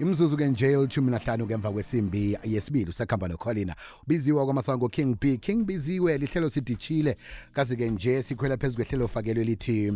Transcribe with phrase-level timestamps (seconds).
[0.00, 5.36] imzuzu ke nje elithumi nahlanu ngemva kwesimbi yesibili usakhamba nokholina ubiziwe kwamasango king b.
[5.36, 7.16] King biziwe lihlelo sidishile.
[7.52, 9.92] Kazi-ke nje sikhwela phezu kwehlelo fakelwe lithi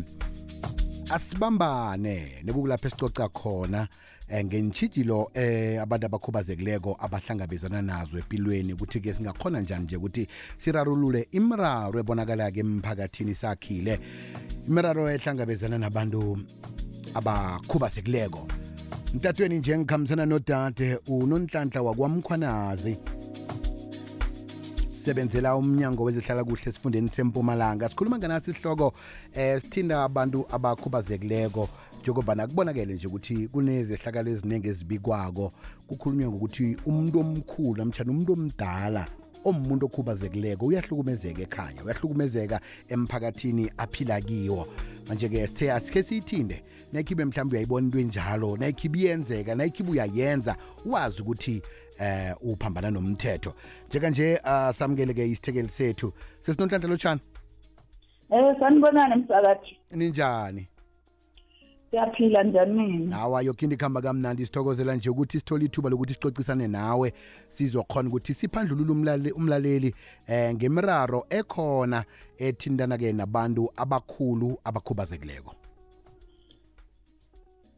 [1.11, 3.89] asibambane nebukulapho esicoca khona
[4.29, 8.73] eh, ngentshijilo eh abantu abakhubazekileko abahlangabezana nazo empilweni.
[8.73, 10.29] Ukuthi-ke singakhona njani nje ukuthi
[10.59, 14.01] sirarulule imraro ebonakala-ke emphakathini sakhile?
[14.69, 16.39] Imiraro ehlangabezana nabantu
[17.15, 18.64] abakhubazekileko.
[19.15, 22.97] Mtatweni nje ngikhambisana nodade unonhlanhla wakwamkhwanazi.
[25.05, 27.89] Sebenzela umnyango wezihlala kuhle esifundeni sempumalanga.
[27.89, 28.93] Sikhuluma nganasi isihloko
[29.35, 31.69] eh sithinda abantu abakhubazekileko
[32.03, 35.53] njengobana kubonakele nje ukuthi kunezehlakalo eziningi ezibikwako.
[35.87, 39.07] Kukhulunywa ngokuthi umuntu omkhulu namtshana umuntu omdala
[39.45, 44.67] omuntu okhubazekileko uyahlukumezeka ekhaya uyahlukumezeka emphakathini aphila kiwo.
[45.09, 46.63] Manje-ke sithe asikhe siyithinde
[46.93, 51.63] nayikhibe mhlawumbe uyayibona into enjalo nayikhibe iyenzeka nayikhibe uyayenza wazi ukuthi
[51.99, 53.55] eh uphambana nomthetho.
[53.89, 56.13] Njekanje uh, samukele-ke isithekeli sethu.
[56.41, 57.21] Sesinonhlanhla lotshani?
[58.31, 59.79] Eh sanibonana msakathi.
[59.93, 60.69] ninjani?
[61.91, 63.17] Siyaphila njani nina?
[63.17, 64.47] hawa yoke into ikuhamba kamnandi.
[64.47, 67.13] Sithokozela nje ukuthi sithole ithuba lokuthi sicocisane nawe.
[67.49, 69.95] Sizokhona ukuthi siphandlulule umlale- umlaleli
[70.27, 72.05] eh ngemiraro ekhona
[72.39, 75.55] ethintana-ke nabantu abakhulu abakhubazekileko.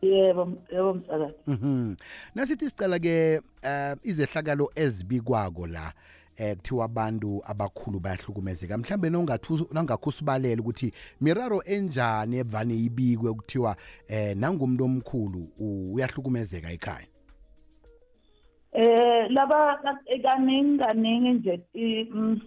[0.06, 1.50] Yebo, yebo msakathi.
[1.50, 1.96] Mhm.
[2.34, 5.92] Nasithi sicala ke eh izehlakalo ezibikwako la
[6.38, 13.76] eh kuthiwa abantu abakhulu bayahlukumezeka mhlambe nongathu nangakhusibalela ukuthi miraro enjani evane ibikwe kuthiwa
[14.08, 15.48] eh nangumuntu omkhulu
[15.94, 17.06] uyahlukumezeka ekhaya
[18.72, 19.80] Eh laba
[20.22, 22.40] kaningi kaningi nje i- mm,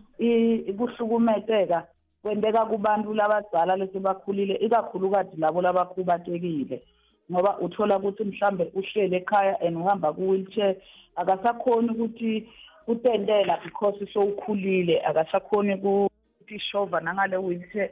[2.21, 6.83] kwenteka kubantu labadala lesi bakhulile ikakhulukazi labo labakhubatekile
[7.31, 10.75] ngoba uthola ukuthi mhlambe uhlele ekhaya and uhamba ku-wheelchair
[11.15, 12.47] akasakhoni ukuthi
[12.85, 17.89] kutendela because sowukhulile akasakhoni ukuthi shova nangale wheelchair.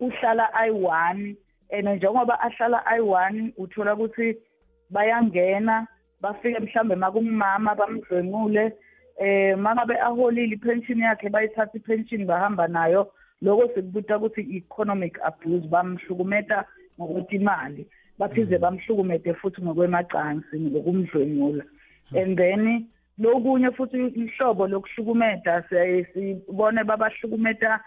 [0.00, 1.36] Uhlala ayi-one
[1.70, 4.36] and njengoba ahlala ayi-one uthola ukuthi
[4.90, 5.86] bayangena
[6.20, 8.72] bafike mhlambe makumama bamdlwengule
[9.18, 13.12] eh mangabe aholile ipension yakhe bayithatha ipension bahamba nayo.
[13.42, 16.64] Lokho sikubuta ukuthi i-economic abuse bamhlukumeta
[17.00, 17.86] ngokuthi imali.
[18.22, 21.64] Baphize bamhlukumete futhi ngokwemacansi ngokumdlwengula.
[22.14, 22.86] And then
[23.18, 27.80] lokunye futhi ihlobo lokuhlukumeta siyaye sibone babahlukumeta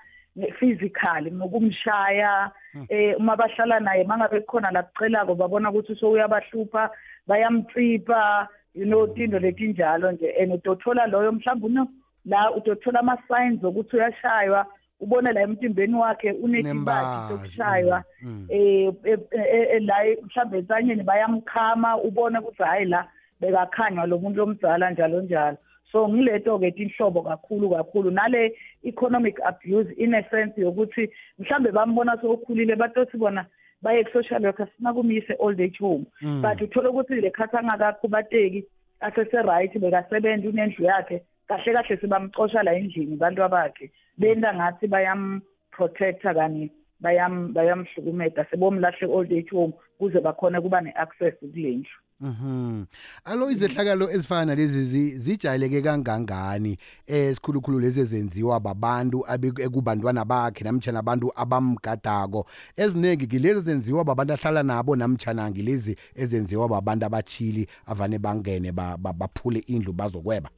[0.60, 2.52] physically ngokumshaya
[2.90, 6.90] eh uma bahlala naye mangabe khona la kucelako babona ukuthi so uyabahlupha
[7.28, 10.36] bayamtsipa you know tindo letinjalo nje.
[10.40, 11.88] And utothola loyo mhlawumbe
[12.26, 14.66] la utothola ama signs ukuthi uyashaywa
[15.00, 18.48] ubone la emtimbeni wakhe Nembaji, sokushaywa mm, mm.
[18.50, 23.08] eh eh, eh, la mhlawumbe etsanyeni bayamkhama ubone ukuthi hayi la
[23.42, 25.58] bekakhanywa lo muntu omdala njalo njalo
[25.92, 32.18] so ngileto ke tinhlobo kakhulu kakhulu nale economic abuse in a sense yokuthi mhlambe bambona
[32.22, 33.46] sokukhulile batothi bona
[33.82, 36.42] baye ku-social worker sifuna kumyise old age home Mm.
[36.42, 38.66] but uthole ukuthi le khathi angakakhubateki
[39.00, 43.92] asese-right bekasebenza unendlu yakhe kahle kahle sibamcosha la endlini bantu abakhe.
[44.18, 51.76] Benta ngathi bayamprotecta kanye bayam bayamhlukumeda sebomlahle old age home kuze bakhone kuba ne-access kule
[51.76, 51.90] ndlu
[52.20, 52.86] Mhm.
[53.26, 56.78] Alo izehlakalo ezifana nalezi zi- zijayeleke kangangani?
[57.08, 62.46] Esikhulukhulu lezi ezenziwa babantu abe- ekubantwana bakhe namtjhana abantu abamgadako.
[62.78, 69.14] Eziningi ngilezi ezenziwa babantu ahlala nabo namtjhana ngilezi ezenziwa babantu abachili avane bangene ba- ba-
[69.14, 70.50] baphule indlu bazokweba.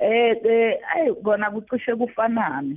[0.00, 2.76] Eh eh ayi kona kucishe kufanane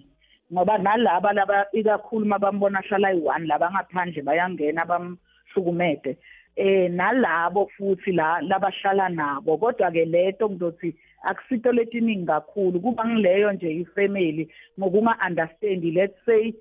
[0.54, 6.18] ngoba nalaba laba ikakhulu mabambona ahlala ayi-one laba ngaphandle bayangena bamhlukumede
[6.56, 12.80] eh nalabo futhi la labahlala nabo kodwa ke leto ngizothi akusito letiningi kakhulu.
[12.80, 16.54] Kuba ngileyo nje ifamily ngokunga-understandi let's say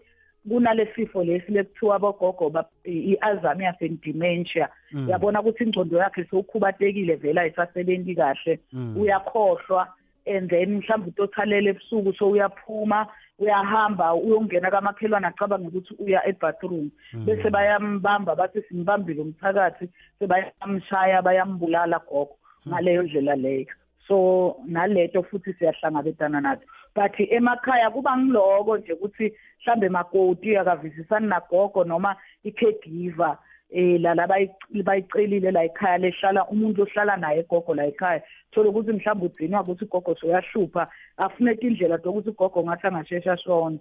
[0.48, 4.68] kunalesifo lesi lekuthiwa abogogo ba- i-alzheimer's and dementia
[5.08, 8.58] yabona ukuthi ingcondo yakhe sewukhubatekile vele ayisasebenzi kahle.
[8.96, 9.88] Uyakhohlwa
[10.26, 13.06] and then mhlawumbe utothalela ebusuku so uyaphuma
[13.38, 16.90] uyahamba uyongena kamakhelwane acabange ukuthi uya ebathroom.
[17.26, 19.88] Bese bayambamba bathi simbambile umthakathi
[20.18, 22.36] sebayamshaya bayambulala gogo
[22.68, 23.74] ngaleyo ndlela leyo.
[24.08, 26.62] So naleto futhi siyahlangabezana nazo.
[26.94, 33.38] But emakhaya kuba ngiloko nje ukuthi mhlambe makoti akavisisani nagogo noma i-caregiver.
[33.74, 38.22] Eh la la bayi- bayicelile la ekhaya lehlala umuntu ohlala naye egogo la ekhaya.
[38.52, 43.78] Thola ukuthi mhlawumbe udzinwa ukuthi ugogo soyahlupha afuneka indlela zokuthi ugogo ngathi angashesha ashone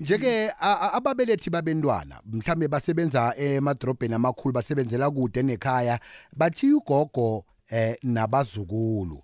[0.00, 5.98] njeke a- a- ababelethi babentwana mhlambe basebenza emadrobheni amakhulu basebenzela kude nekhaya
[6.36, 9.23] bathiya ugogo eh nabazukulu.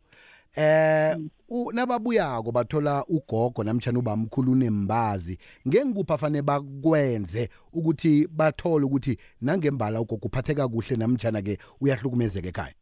[0.56, 1.16] Eh
[1.48, 5.38] u- nababuyako bathola ugogo namtshana ubamkhulu unembazi
[5.68, 12.74] ngengikuphi afanele bakwenze ukuthi bathole ukuthi nangembala ugogo uphatheka kuhle namtshana ke uyahlukumezeka ekhaya?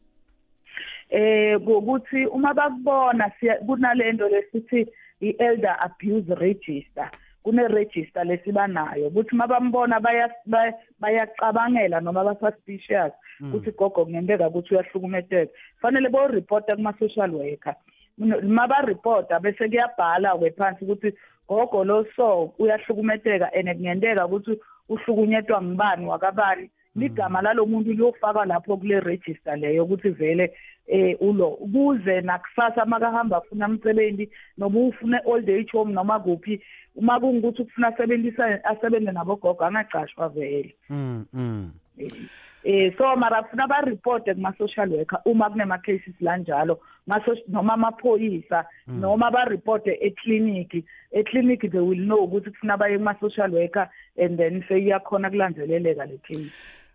[1.10, 3.32] Eh ukuthi uma bakubona
[3.66, 4.86] kunalento lesithi
[5.20, 7.10] i-elder abuse register.
[7.42, 13.12] Kune-register lesibanayo ukuthi mabambona baya- baya- bayacabangela noma basuspicious
[13.42, 15.52] ukuthi gogo kungenzeka ukuthi uyahlukumeteka.
[15.80, 17.74] Fanele bo-reporta kuma-social worker.
[18.42, 21.12] Mabaripota bese kuyabhala-ke phansi ukuthi
[21.48, 26.70] gogo lo so uyahlukumeteka and kungenteka ukuthi uhlukunyetwa ngibani wakabani?
[26.96, 30.52] Ligama lalo muntu liyofakwa lapho kule register leyo ukuthi vele
[30.88, 36.60] eh ulo ukuze nakusasa makahamba afuna umsebenzi noma ufuna old age home noma kuphi
[36.98, 40.74] uma kungukuthi ufuna asebenzisa asebenze nabogogo angacashwa vele.
[40.90, 41.70] Mm, mm.
[42.64, 46.78] eh so mara funa ba report kuma social worker uma kunema cases lanjalo
[47.08, 50.74] ngaso noma amaphoyisa noma ba report e clinic
[51.12, 56.06] e clinic they will know ukuthi kufuna baye kuma social worker and then seyiyakhona kulandzeleleka
[56.06, 56.50] le case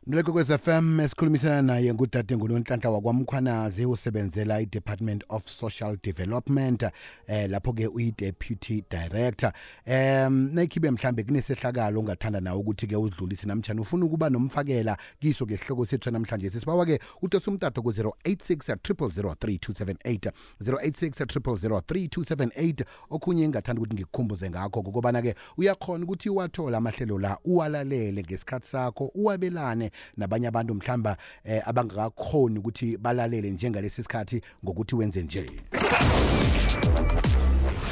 [0.08, 6.84] Noleko kwez FM esikhulumisana naye ngudade ngolonhlanhla wakwamkhwanazi usebenzela i-Department of Social Development
[7.28, 9.54] eh lapho ke uyi-deputy director.
[9.86, 15.58] Em nakhibe mhlambe kunesehlakalo ongathanda nawe ukuthi ke udlulise namtjana ufuna ukuba nomfakela kiso ke
[15.58, 23.96] sihloko sethu namhlanje sibawa ke utosa umtato ku 086 003278 086 003278 okhunye engathanda ukuthi
[23.96, 30.74] ngikukhumbuze ngakho ukubana ke uyakhona ukuthi wathola amahlelo la uwalalele ngesikhathi sakho uwabelane nabanye abantu
[30.74, 35.46] mhlamba eh, abangakakhoni ukuthi balalele njengalesi sikhathi ngokuthi wenze nje.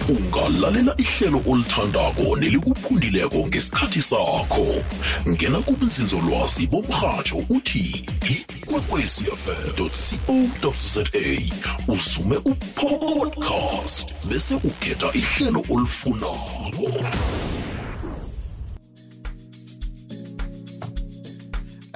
[0.10, 4.84] Ungalalela ihlelo olithandako nelikuphundileko ngesikhathi sakho.
[5.30, 11.04] Ngena kubunzinzolwazi bomrhatsho uthi ikwekwecfm.co.za
[11.88, 17.06] usume upodcast bese ukhetha ihlelo olifunako.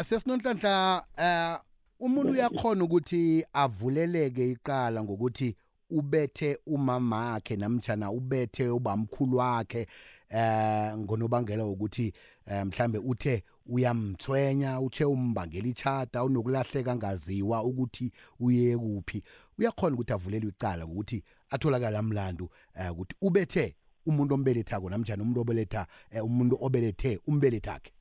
[0.05, 1.59] Sesinonhlanhla eh
[1.99, 5.55] umuntu uyakhona ukuthi avuleleke iqala ngokuthi
[5.89, 9.87] ubethe umama wakhe namtjana ubethe ubamkhulu wakhe
[10.29, 12.13] eh ngonobangela ukuthi
[12.45, 19.23] eh, mhlambe uthe uyamthwenya uthe umbangela ichata unokulahleka ngaziwa ukuthi uye kuphi.
[19.59, 22.49] Uyakhona ukuthi avulelwe icala ngokuthi atholakala mlandu
[22.79, 23.75] eh, ukuthi ubethe
[24.05, 27.94] umuntu ombelethako namtjana umuntu obeletha eh, umuntu obelethe umbelethakhe U-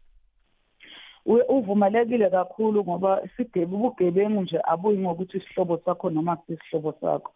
[1.26, 7.32] uvumelekile kakhulu ngoba sigebe ubugebengu nje abuyi ngokuthi isihlobo sakho noma kusisihlobo sakho.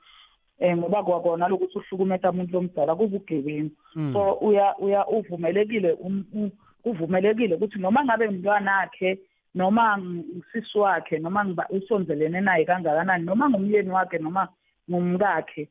[0.60, 3.70] Eh ngoba kwakona lokuthi uhlukumeta umuntu lomdala kubugebengu.
[4.12, 6.50] So uya uya uvumelekile um- um-
[6.82, 9.18] kuvumelekile ukuthi noma ngabe umntwana wakhe
[9.54, 9.98] noma
[10.38, 14.48] usisi wakhe noma ngiba- usondelene naye kangakanani noma ngumyeni wakhe noma
[14.90, 15.68] ngumkakhe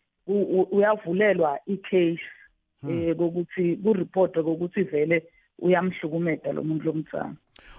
[0.72, 2.20] uyavulelwa i-case
[2.90, 5.24] eh kokuthi kureport kokuthi vele
[5.60, 7.36] uyamhlukumeta lo muntu lomthamo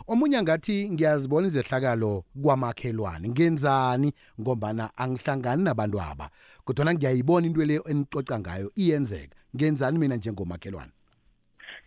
[0.07, 3.29] omunye ngathi ngiyazibona izehlakalo kwamakhelwane.
[3.29, 4.13] Ngenzani?
[4.41, 6.31] Ngombana angihlangani nabantu aba.
[6.65, 9.37] Kodwa ngiyayibona into le enicoca ngayo iyenzeka.
[9.57, 10.93] Ngenzani mina njengomakhelwane?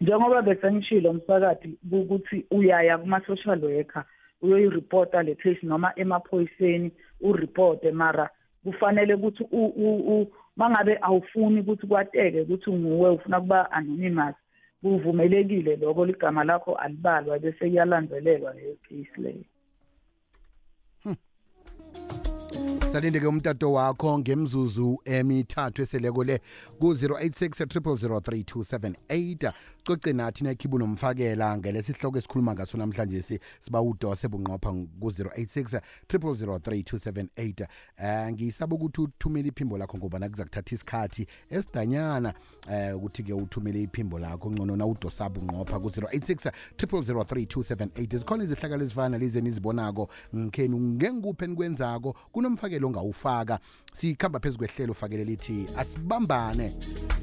[0.01, 4.05] Njengoba besengishilo umsakati ukuthi uyaya kuma-social worker
[4.41, 6.91] uyoyiripota le case noma emaphoyiseni
[7.21, 8.29] uripote mara
[8.63, 9.43] kufanele ukuthi
[10.55, 14.35] mangabe awufuni ukuthi kwateke ukuthi nguwe ufuna kuba anonymous
[14.81, 19.43] kuvumelekile lokho ligama lakho alibalwa bese iyalandzelelwa leyo case leyo
[22.91, 26.41] salinde ke umtato wakho ngemzuzu emithathu eseleko le
[26.79, 35.81] ku-086 003278 coce nathi nakhibu nomfakela ngelesihloko esikhuluma ngaso namhlanje si siba udose bunqopha ku-086
[36.07, 37.67] 003278
[37.99, 42.33] um ngisaba ukuthi uthumele iphimbo lakho ngoba nakuza kuthatha isikhathi esidanyana
[42.67, 49.37] um ukuthi-ke uthumele iphimbo lakho ngcono na udosa bunqopha ku-086 003278 zikhona izehlakalo ezifana lezi
[49.37, 50.09] enizibonako.
[50.35, 52.15] Ngikheni ngengikuphi enikwenzako
[52.81, 53.59] kunomfakelo ongawufaka
[53.93, 56.73] sikhamba phezu kwehlelo fakele lithi asibambane.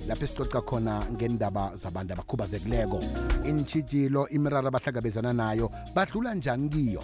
[0.07, 3.01] Lapho esicoca khona ngendaba zabantu abakhubazekileko.
[3.45, 7.03] Intshitshilo imiraro abahlangabezana nayo badlula njani kiyo?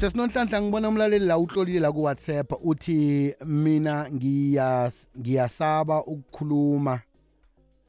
[0.00, 7.00] Sesinonhlanhla ngibona umlaleli la uhlolile la ku-whatsapp uthi mina ngiyas- ngiyasaba ukukhuluma.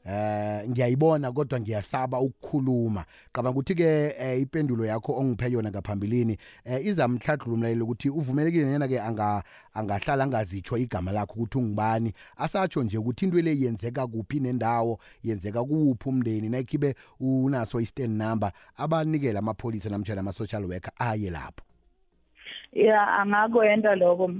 [0.06, 3.04] Eh ngiyayibona kodwa ngiyasaba ukukhuluma.
[3.32, 8.88] Cabanga ukuthi ke eh, ipendulo yakho ongiphe yona ngaphambilini eh, izamhladlula umlaleli ukuthi uvumelekile yena
[8.88, 9.42] ke anga
[9.74, 12.12] angahlala angazitsho igama lakho ukuthi ungubani?
[12.36, 18.52] Asatsho nje ukuthi into le yenzeka kuphi nendawo yenzeka kuphi umndeni nakhibe unaso i-stand number
[18.76, 21.64] abanikele amapholisa namtshela ama-social worker aye lapho.
[22.72, 24.34] Ya angakwenda lokho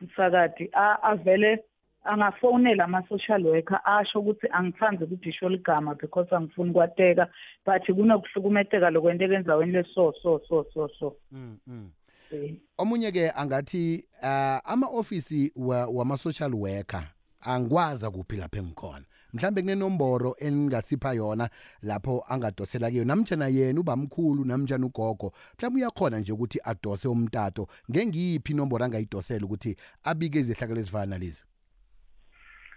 [0.00, 1.64] msakadi A- avele
[2.04, 7.28] angafonela ama-social worker asho ukuthi angithandi ukuthi isho ligama because angifuni kwateka
[7.66, 11.90] but kunokuhlukumetheka lokwenteka enzaweni leso so so so so mm, mm.
[12.32, 12.54] Eh.
[12.78, 17.04] omunye ke angathi uh, ama-ofisi wa- wama-social worker
[17.40, 19.04] angikwazi kuphi lapho engikhona.
[19.34, 21.48] Mhlambe kunenomboro eningasipha yona
[21.82, 27.66] lapho angadosela kuyo namtshana yena ubamkhulu namtshana ugogo mhlawumbe uyakhona nje ukuthi adose umtato.
[27.90, 31.44] Ngengiyiphi inomboro angayidosela ukuthi abike izehlakalo ezifana nalezi?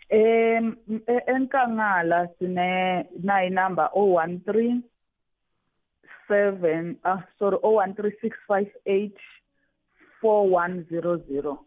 [0.09, 4.81] Em e- enkangala sine nayi number 013
[6.27, 9.11] 7 ah sorry 013658
[10.21, 11.57] 4100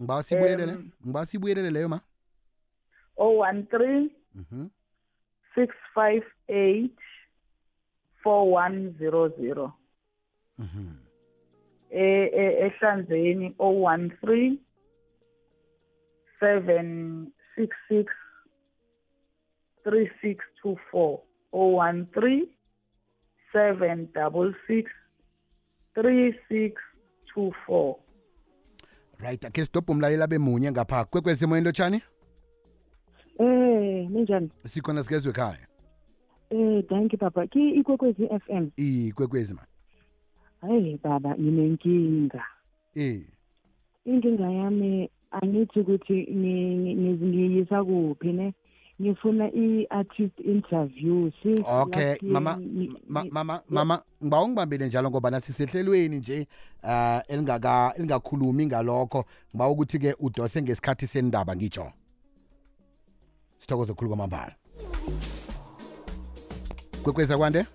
[0.00, 2.00] ngiba sibuyelele Em, ngiba sibuyelele leyo ma.
[3.16, 4.66] 013 mhm.
[5.54, 6.90] 658
[8.24, 9.70] 4100
[10.58, 10.96] mhm.
[11.90, 14.56] Eh eh, ehlanzeni 013
[16.44, 18.12] 766
[19.84, 21.18] 3624
[21.52, 22.46] 013
[23.52, 24.90] 766
[25.96, 27.94] 3624
[29.18, 32.02] right akhe sidobhe umlaleli abe munye ngapha kwekwezimoyeni lotshani
[33.38, 34.50] Eh, minjani?
[34.68, 35.66] sikhona sikezwe ekhaya
[36.50, 37.46] Eh, thank you baba.
[37.46, 38.70] Ki ikwekwezi FM.
[38.76, 39.62] ikwekwezi ma
[40.60, 42.44] Hayi baba, nginenkinga.
[42.94, 43.20] eh
[44.04, 45.10] Inkinga yami
[45.42, 48.54] angithi ukuthi ni- ni- ni- ngiyisa kuphi ne?
[49.02, 51.30] Ngifuna i-artist interview.
[51.42, 56.16] Since okay last year mama ngi- ma- ngi- mama mama ngiba ungibambele njalo ngoba nasisehlelweni
[56.16, 56.46] nje
[56.82, 61.92] uh elingaka elingakhulumi ngalokho ngiba ukuthi ke udose ngesikhathi sendaba ngitsho
[63.58, 64.54] sithokoze ukukhulu kwamambala
[67.02, 67.66] kwekweza kwande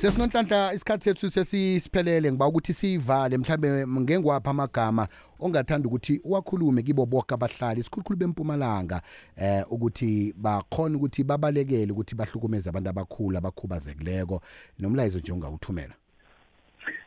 [0.00, 3.38] sesinonhlanhla isikhathi sethu sesisiphelele ngiba ukuthi siyivale.
[3.38, 5.08] Mhlambe ngengwapha amagama
[5.40, 9.02] ongathanda ukuthi uwakhulume kibo bonke abahlali isikhulukhulu bempumalanga
[9.36, 14.40] eh ukuthi bakhona ukuthi babalekele ukuthi bahlukumeze abantu abakhulu abakhubazekileko.
[14.78, 15.94] Nomlayezo nje ungawuthumela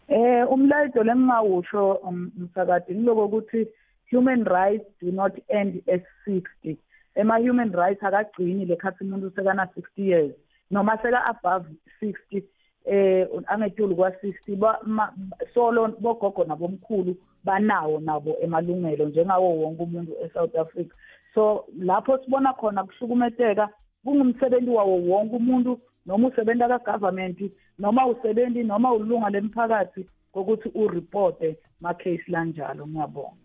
[0.08, 3.68] Eh umlayezo lengingawusho um, msakadi ngiloko ukuthi
[4.12, 6.76] human rights do not end at 60
[7.16, 10.34] ema human rights akagcini lekhathi umuntu sekana 60 years
[10.72, 11.66] noma seka above
[12.02, 12.44] 60
[12.86, 15.14] eh angetulu kwa 60 ba ma-
[15.54, 20.94] solo bogogo nabomkhulu banawo nabo emalungelo njengawo wonke umuntu eSouth Africa.
[21.34, 23.70] So lapho sibona khona kuhlukumeteka
[24.04, 27.40] kungumsebenzi wawo wonke umuntu noma usebenza ka-government
[27.80, 32.88] noma usebenzi noma ulunga lemphakathi kokuthi ureporte ma-case lanjalo.
[32.88, 33.43] Ngiyabonga.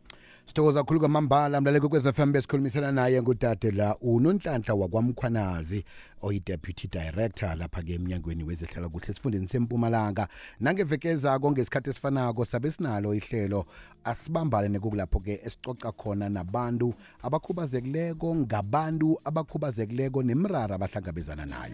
[0.48, 5.84] Sithokoza kakhulu kwamambala mlaleko kwekwez FM besikhulumisana naye ngudade la unonhlanhla wakwamkhwanazi
[6.22, 10.28] oyi-deputy director lapha-ke emnyangweni wezehlala kuhle esifundeni sempumalanga.
[10.60, 13.66] Nangevekezako ngesikhathi esifanako sabe sinalo ihlelo
[14.04, 21.64] asibambale nekukulapho-ke esicoca khona nabantu abakhubazekileko ngabantu abakhubazekileko nemrara abahlangabezana nayo.